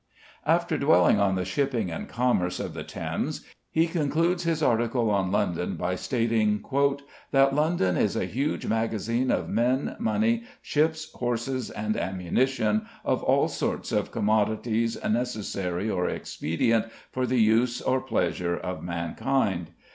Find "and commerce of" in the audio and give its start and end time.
1.91-2.73